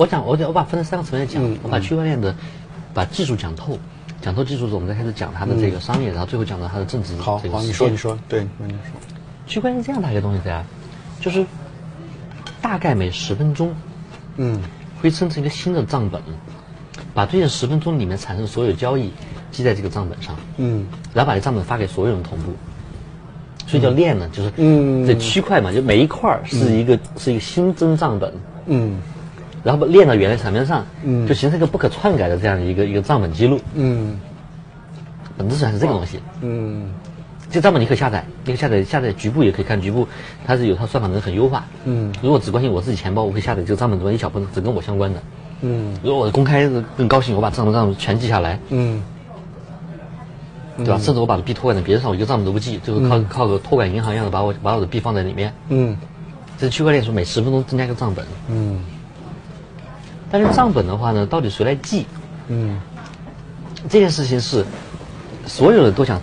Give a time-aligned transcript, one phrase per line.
[0.00, 2.34] 我讲，我讲，我把分成三个层面讲，嗯我把区块链的
[2.94, 3.78] 把技术讲透，
[4.22, 8.98] 讲透技术之后，我们再开始讲它的这个商业，然后最后讲到它的政治好你说你说，对，那你说，
[9.46, 10.64] 区块链是这样大一个东西的呀，
[11.20, 11.44] 就是
[12.62, 13.74] 大概每十分钟
[14.36, 14.58] 嗯。
[15.02, 16.20] 会生成一个新的账本，
[17.14, 19.10] 把最近十分钟里面产生所有交易
[19.50, 20.86] 记在这个账本上，嗯。
[21.14, 22.52] 然后把这账本发给所有人同步。
[23.66, 25.06] 所以叫链呢，就是嗯。
[25.06, 28.32] 这区块嘛，就每一块儿是一个、是一个新增账本，
[28.66, 28.98] 嗯
[29.62, 33.60] 然后把链到原来场面上，嗯就形成一个不可篡改的这样一个一个账本记录。
[33.74, 34.18] 嗯
[35.36, 36.20] 本质上是这个东西。
[36.40, 36.92] 嗯
[37.50, 40.06] 这账本你可以下载，你可以下载下载局部也可以看局部，
[40.46, 41.64] 它是有它算法能很优化。
[41.84, 45.20] 嗯如果只关心我自己钱包，我可以下载这个账本中一小部分只跟我相关的。
[45.62, 49.02] 嗯如果我公开更高兴，我把账本账本全记下来，嗯
[50.78, 50.96] 对吧？
[50.98, 55.52] 甚至我把币托管在别人上，我一个账本都不记，最后靠、靠个托管银行一样的把我把我的币放在里面。
[55.68, 55.96] 嗯
[56.56, 58.80] 这是区块链说每十分钟增加一个账本，嗯
[60.30, 62.06] 但是账本的话呢，到底谁来记？
[62.48, 62.80] 嗯
[63.88, 64.64] 这件事情是
[65.46, 66.20] 所有人都想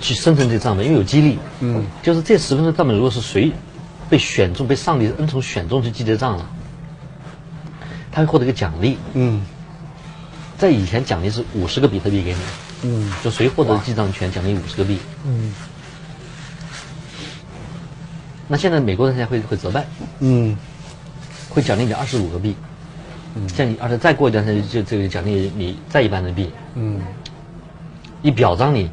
[0.00, 1.38] 去生成这个账本，因为有激励。
[1.60, 3.52] 嗯，就是这十分钟账本，如果是谁
[4.08, 6.48] 被选中、被上帝恩宠选中去记这账了，
[8.12, 8.96] 他会获得一个奖励。
[9.14, 9.44] 嗯
[10.56, 12.40] 在以前奖励是五十个比特币给你，
[12.82, 14.98] 嗯就谁获得记账权，奖励五十个币。
[15.26, 15.52] 嗯
[18.46, 19.84] 那现在美国人现在会会折半，
[20.20, 20.56] 嗯
[21.48, 22.54] 会奖励你二十五个币。
[23.48, 27.00] 像你，而且再过一段时间就这个奖励你再一般的币，嗯
[28.22, 28.90] 一表彰你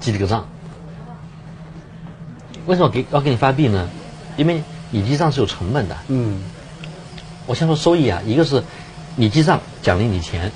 [0.00, 0.46] 记这个账。
[2.66, 3.88] 为什么给要给你发币呢？
[4.36, 5.96] 因为你记账是有成本的。
[6.08, 6.42] 嗯
[7.46, 8.62] 我先说收益啊，一个是
[9.16, 10.50] 你记账奖励你钱，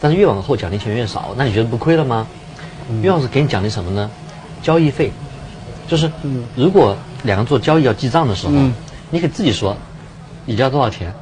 [0.00, 2.26] 但是越往后奖励钱越少，那你觉得不亏了吗？
[3.02, 4.10] 越往是给你奖励什么呢？
[4.62, 5.12] 交易费，
[5.86, 6.10] 就是
[6.56, 8.72] 如果两个人做交易要记账的时候，嗯
[9.10, 9.76] 你可以自己说
[10.46, 11.14] 你交多少钱，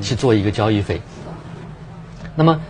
[0.00, 1.00] 去做一个交易费。
[2.36, 2.60] 那么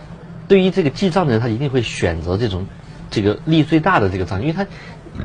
[0.47, 2.65] 对于这个记账的人，他一定会选择这种
[3.09, 4.65] 这个利最大的这个账，因为他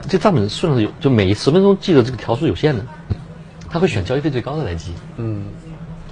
[0.09, 2.85] 这账本数量有，就每十分钟记的这个条数有限的，
[3.69, 4.93] 他会选交易费最高的来记。
[5.17, 5.47] 嗯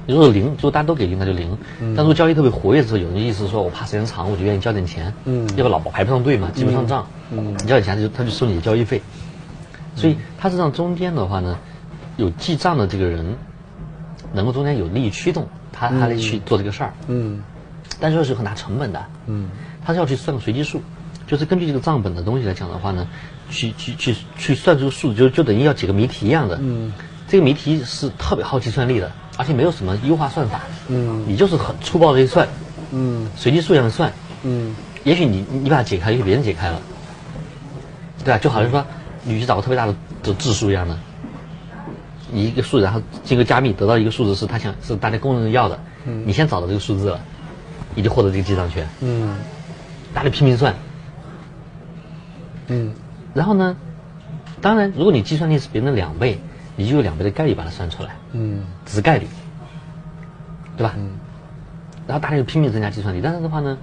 [0.06, 1.58] 如果零，如果大家都给零，那就零。
[1.78, 5.12] 但如果交易特别活跃的时候，有人意思说我怕时间长，我就愿意交点钱。
[5.26, 7.06] 嗯要不老排不上队嘛，记不上账。
[7.30, 9.02] 嗯你交点钱，他就他就收你的交易费。
[9.94, 11.58] 所以他是让中间的话呢，
[12.16, 13.36] 有记账的这个人，
[14.32, 15.46] 能够中间有利益驱动，
[15.78, 16.92] 他他得去做这个事儿。
[17.06, 17.42] 嗯
[18.00, 19.04] 但是是有很大成本的。
[19.26, 19.48] 嗯
[19.84, 20.82] 他是要去算个随机数，
[21.26, 23.06] 就是根据这个账本的东西来讲的话呢，
[23.50, 26.58] 去去去去算这个数，就就等于要解个谜题一样的。
[26.60, 26.92] 嗯，
[27.26, 30.60] 这个谜题是特别耗计算力的，而且没有什么优化算法。
[30.88, 32.46] 嗯你就是很粗暴的一算，
[32.92, 34.12] 嗯随机数一样的算。
[34.42, 34.74] 嗯
[35.04, 36.80] 也许你你把它解开，也许别人解开了，
[38.24, 38.38] 对吧？
[38.38, 38.84] 就好像说
[39.22, 41.00] 你去找个特别大的的质数一样的，你
[42.32, 45.78] 一个数，然后经过加密得到一个数字是他想是大家公认要的，
[46.24, 47.20] 你先找到这个数字了，
[47.94, 48.88] 你就获得这个记账权。
[49.00, 49.36] 嗯。
[50.14, 50.74] 大家拼命算，
[52.68, 52.94] 嗯。
[53.34, 53.76] 然后呢，
[54.60, 56.40] 当然，如果你计算力是别人的两倍，
[56.76, 58.62] 你就有两倍的概率把它算出来，嗯。
[58.86, 59.26] 只是概率，
[60.76, 60.94] 对吧？
[60.96, 61.10] 嗯。
[62.06, 63.76] 然后大家就拼命增加计算力，但是的话呢，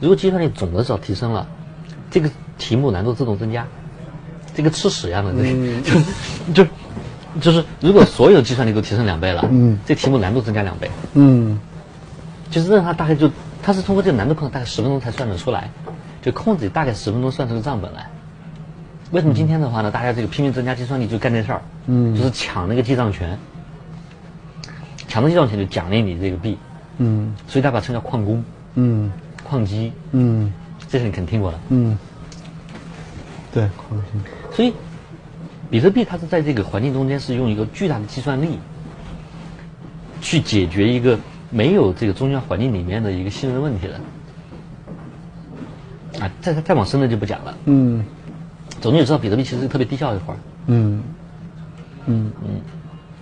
[0.00, 1.46] 如果计算力总的只要提升了，
[2.10, 3.66] 这个题目难度自动增加，
[4.54, 6.02] 这个吃屎一样的，这个、
[6.52, 6.70] 就就
[7.40, 9.78] 就是如果所有计算力都提升两倍了，嗯。
[9.86, 11.60] 这题目难度增加两倍，嗯。
[12.50, 13.30] 就是让它大概就
[13.62, 15.70] 他是通过这个难度控制，大概十分钟才算得出来，
[16.22, 18.08] 就控制大概十分钟算出个账本来。
[19.10, 19.90] 为什么今天的话呢？
[19.90, 22.16] 大家这个拼命增加计算力就干这事儿，嗯。
[22.16, 23.38] 就是抢那个记账权，
[25.06, 26.58] 抢到记账权就奖励你这个币，
[26.98, 27.34] 嗯。
[27.46, 29.12] 所以大家把它称叫矿工、嗯。
[29.44, 30.52] 矿机，嗯。
[30.90, 31.58] 这是你肯定听过的。
[31.68, 31.98] 嗯，
[33.52, 34.06] 对，矿机。
[34.56, 34.72] 所以，
[35.70, 38.58] 比特币它是在这个环境中间是用一个巨大的计算力，
[40.20, 41.18] 去解决一个
[41.50, 44.00] 没有这个中间环境里面的一个信任问题的。
[46.20, 47.54] 啊，再再往深了就不讲了。
[47.66, 48.04] 嗯
[48.80, 51.02] 总之你知道，比特币其实是特别低效的一块儿，嗯
[52.06, 52.32] 嗯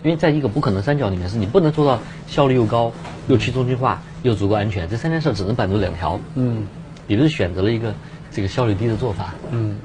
[0.02, 2.92] 因为在一个不可能三角里面，是你不能做到效率又高、
[3.26, 6.20] 又去中心化、又足够安全，这三件事只能满足两条。
[6.36, 6.66] 嗯
[7.08, 7.94] 比特币选择了一个
[8.30, 9.76] 这个效率低的做法，嗯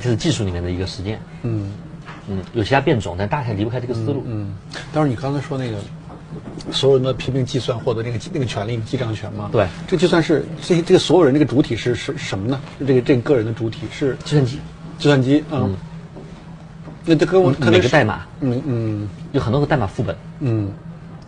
[0.00, 1.20] 这是技术里面的一个实践。
[1.42, 1.72] 嗯
[2.28, 4.24] 嗯，有其他变种，但大概离不开这个思路。
[4.26, 4.54] 嗯。
[4.92, 5.78] 但是，你刚才说那个，
[6.72, 9.48] 所有人都拼命计算获得那个那个权利记账权嘛？
[9.52, 12.60] 对这计算是这些这个所有人这个主体是是是什么呢？
[12.80, 14.58] 就这个这个个人的主体是计算机
[14.98, 15.68] 计算机啊。
[17.04, 20.68] 那这跟我看每个代码嗯嗯有很多个代码副本，嗯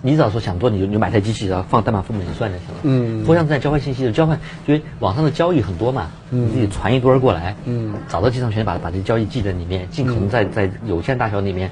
[0.00, 2.74] 你只要说想做，你就你就买台机器，然后放代码副本里算就行了。
[2.82, 3.24] 嗯。
[3.24, 7.94] 不像在交换信息的交换，因为网上的交易很多嘛，你自己传一堆儿过来，嗯。
[8.08, 11.70] 找到记账权，把把这交易记在里面，尽可能在在有限大小里面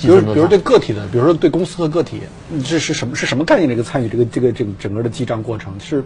[0.00, 2.20] 比如比如对个体的，比如说对公司和个体，
[2.64, 3.68] 这是什么是什么概念？
[3.68, 5.74] 这个参与这个这个这个整个的记账过程？
[5.80, 6.02] 是，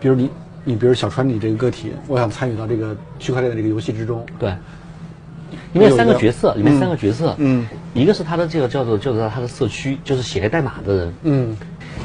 [0.00, 0.30] 比如你
[0.64, 4.54] 你比如小川你这个个体，我想参与到这个区块链的这个游戏之中，对，
[5.78, 11.56] 里面三个角色，里面三个角色，嗯，一个是他的这个叫做叫做他的社区，就是写代码的人，嗯。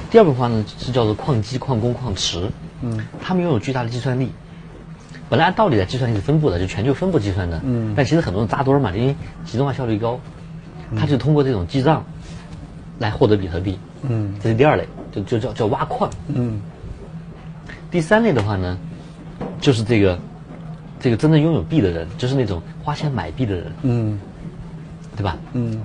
[0.10, 2.50] 第二部分呢是叫做矿机、矿工、矿池，
[2.82, 4.32] 嗯，他们拥有巨大的计算力。
[5.28, 9.16] 本来按道理来计算力是分布的，就全球分布计算的，嗯，但其实很多人扎堆儿嘛，因为
[9.46, 10.20] 集中化效率高，
[10.96, 12.06] 他就通过这种记账
[13.00, 16.62] 来获得比特币，嗯，这是第二类，就就叫叫挖矿，嗯。
[17.90, 18.78] 第三类的话呢，
[19.60, 20.20] 就是这个
[21.04, 24.18] 这个真正拥有币的人，就是那种花钱买币的人，嗯。
[25.18, 25.38] 对吧？
[25.52, 25.84] 嗯。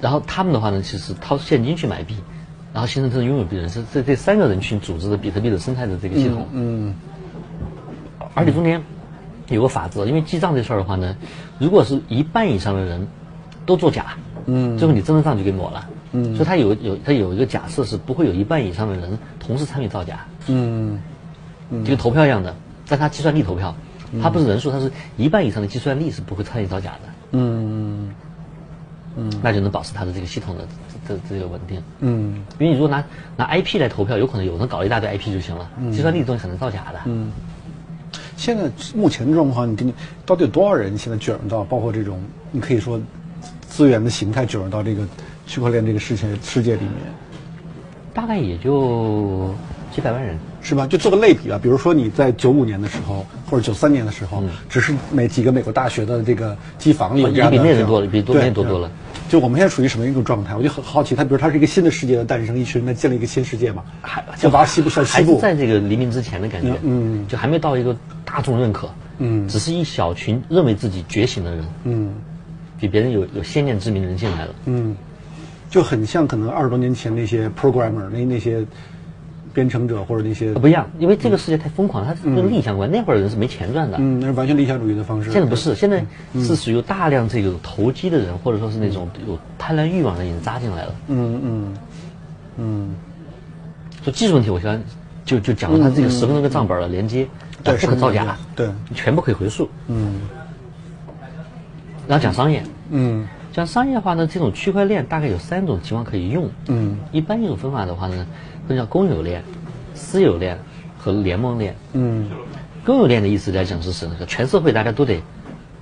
[0.00, 2.16] 然后他们的话呢，其实掏现金去买币，
[2.72, 6.48] 然后形成这种拥有币的人，是这这三个人群组织的比特币的生态的这个系统。
[6.52, 6.94] 嗯
[8.32, 8.82] 而且中间
[9.48, 11.14] 有个法则，因为记账这事儿的话呢，
[11.58, 13.06] 如果是一半以上的人
[13.66, 14.16] 都作假，
[14.46, 14.78] 嗯。
[14.78, 15.86] 最后你真的账就给抹了。
[16.12, 20.98] 嗯，所以它有有它有一个假设是不会有一半以上的人同时参与造假，嗯。
[21.70, 22.56] 就跟投票一样的，
[22.88, 23.76] 但它计算力投票，
[24.22, 28.14] 它不是人数，它是一半以上的计算力是不会参与造假的，嗯
[29.16, 30.66] 嗯那就能保持它的这个系统的
[31.06, 31.82] 这这这个稳定。
[32.00, 33.04] 嗯因为你如果拿
[33.36, 37.00] 拿 IP 来投票，有可能有人搞一大堆 IP 就行了，计算力的东西很难造假的。
[37.06, 37.30] 嗯。
[38.36, 39.92] 现在目前的状况，你跟你
[40.24, 42.22] 到底有多少人现在卷入到，包括这种
[42.52, 42.98] 你可以说
[43.66, 45.06] 资源的形态卷入到这个
[45.46, 46.92] 区块链这个事情世界里面？
[48.14, 49.54] 大概也就
[49.98, 50.38] 几百万人。
[50.60, 50.86] 是吧？
[50.86, 58.90] 就做个类比吧，比如说你在九五年的时候，或者九三年的时候，只是每几个美国大学的这个机房里有哦这样比那人多了比多对那人多多了。
[59.28, 60.54] 就我们现在处于什么一种状态？
[60.54, 69.48] 我就很好奇，它比如它是一个新的世界的诞生，一群人在建立一个新世界嘛，还就把西部向西部，在这个黎明之前的感觉，嗯就还没到一个大众认可，嗯。
[69.48, 72.14] 只是一小群认为自己觉醒的人，嗯。
[72.80, 74.96] 比别人有有先见之明的人进来了，嗯，
[75.68, 78.64] 就很像可能二十多年前那些 programmer 那那些
[79.52, 82.90] 编程者或者那些不一样，因为这个世界太疯狂了，它是跟利益相关。
[82.90, 85.30] 那会儿的人是没钱赚的，嗯，那是完全理想主义的方式。
[85.30, 86.04] 现在不是，现在
[86.34, 90.94] 是属于大量这个投机的人，或者说是那种有贪婪欲望的人已经扎进来了。
[91.08, 91.74] 嗯嗯
[92.56, 92.94] 嗯，
[94.02, 94.82] 就技术问题，我先
[95.24, 97.26] 就就讲了，它这个十分钟的账本的连接，
[97.62, 99.68] 对不可造假，对，全部可以回溯。
[99.86, 100.20] 嗯。
[102.06, 106.48] 然后讲商业，嗯讲商业化呢，这种区块链大概有三种情况可以用。
[106.68, 108.24] 嗯一般一种分法的话呢，
[108.68, 109.42] 那叫公有链、
[109.96, 110.56] 私有链
[110.96, 111.74] 和联盟链。
[111.92, 112.30] 嗯
[112.84, 114.14] 公有链的意思来讲是什么？
[114.28, 115.20] 全社会大家都得，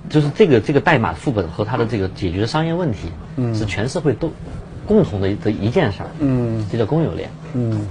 [0.09, 4.33] 就是这个这个代码副本和它的这个解决商业问题，嗯是全社会都
[4.87, 6.09] 共同的的一件事儿。
[6.17, 7.29] 嗯这叫公有链。
[7.53, 7.85] 嗯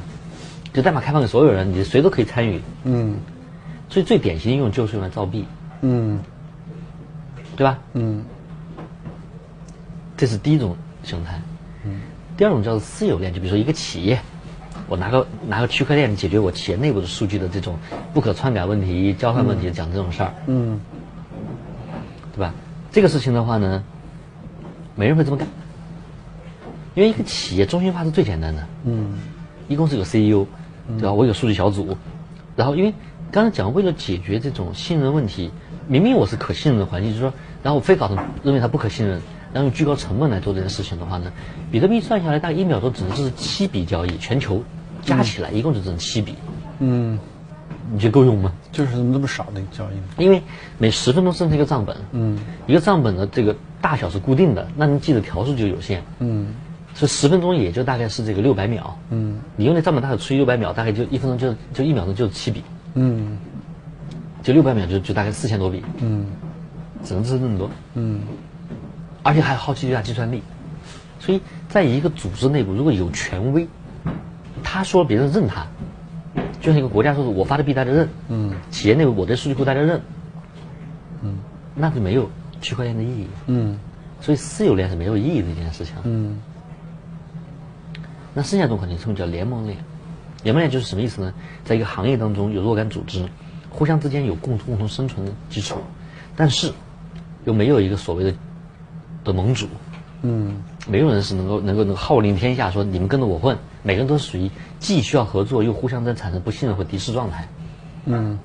[0.72, 2.60] 就代码开放给所有人，你谁都可以参与。
[2.82, 3.14] 嗯
[3.88, 5.44] 所以最典型的应用就是用来造币，
[5.82, 6.18] 嗯
[7.54, 7.78] 对吧？
[7.92, 8.24] 嗯
[10.16, 11.40] 这是第一种形态。
[12.36, 14.20] 第二种叫做私有链，就比如说一个企业，
[14.88, 17.78] 我拿个拿个区块链解决我企业内部的数据的这种
[18.12, 20.78] 不可篡改问题、交换问题，讲这种事儿，嗯
[22.34, 22.52] 对吧？
[22.92, 23.82] 这个事情的话呢，
[24.94, 25.48] 没人会这么干，
[26.94, 29.14] 因为一个企业中心化是最简单的，嗯
[29.68, 30.46] 一共是有 CEO，
[30.98, 31.12] 对吧？
[31.12, 31.96] 我有数据小组，
[32.54, 32.92] 然后因为
[33.30, 35.50] 刚才讲为了解决这种信任问题，
[35.88, 39.20] 明明我是可信任的环境，就是说，然后我非搞成认为它不可信任，
[39.56, 41.32] 然后用居高成本来做这件事情的话呢，
[41.72, 44.62] 比特币算下来大概一秒钟只能是七笔交易，全球
[45.00, 46.34] 加起来一共就只能七笔，
[46.80, 47.18] 嗯，
[47.90, 48.52] 你觉得够用吗？
[48.70, 50.22] 就是怎么这么少的交易？
[50.22, 50.42] 因为
[50.76, 56.48] 每十分钟生成一个账本，嗯一个账本的这个大小是固定的，那你记的条数就有限，嗯。
[56.92, 59.40] 所以十分钟也就大概是这个六百秒，嗯。
[59.56, 63.38] 你用那账本大小除以六百秒，大概就一分钟就就一秒钟就是七笔，嗯。
[64.42, 66.26] 就六百秒就就大概四千多笔，嗯。
[67.04, 68.20] 只能是这么多，嗯
[69.26, 70.40] 而且还耗巨大计算力，
[71.18, 73.66] 所以在一个组织内部，如果有权威，
[74.62, 75.66] 他说别人认他，
[76.60, 80.00] 就像一个国家说的我发的币大家认，嗯企业内部我的数据库大家认，
[81.22, 81.38] 嗯，
[81.74, 82.30] 那就没有
[82.60, 83.80] 区块链的意义，嗯
[84.20, 85.94] 所以私有链是没有意义的一件事情。
[86.04, 86.38] 嗯
[88.32, 89.76] 那剩下一种可能称为叫联盟链，
[90.44, 91.34] 联盟链就是什么意思呢？
[91.64, 93.28] 在一个行业当中有若干组织，
[93.70, 95.80] 互相之间有共共同生存的基础，
[96.36, 96.72] 但是
[97.44, 98.32] 又没有一个所谓的
[99.26, 99.66] 的盟主，
[100.22, 107.46] 嗯没有人是能够能够能号令天下，说你们跟着我混，每个人都是属于既需要合作又互相在产生不信任和敌视状态。
[108.06, 108.38] 嗯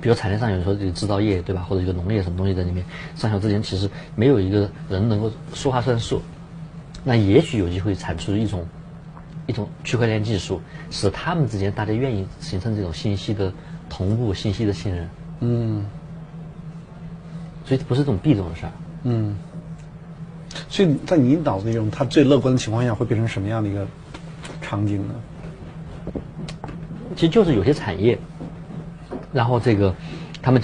[0.00, 2.84] 比如产业上有人说这个制造业对吧，或者一个农业什么东西在里面
[3.16, 6.20] 上小之间，其实没有一个人能够说话算数。
[7.02, 8.66] 那也许有机会产出一种
[9.46, 13.50] 一种区块链技术，使他们之间大家愿意形成这种信息的
[13.88, 15.08] 同步、信息的信任。
[15.40, 15.86] 嗯
[17.64, 18.72] 所以不是这种币这种事儿。
[19.04, 19.34] 嗯，
[20.68, 23.86] 所以在你脑子里中，他最乐观的情况下会变成什么样的一个
[24.60, 25.14] 场景呢？
[27.16, 28.18] 其实就是有些产业，
[29.32, 29.94] 然后这个
[30.42, 30.60] 他们。